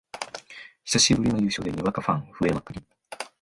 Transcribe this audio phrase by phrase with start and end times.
[0.83, 2.81] 久しぶりの優勝でにわかファン増えまくり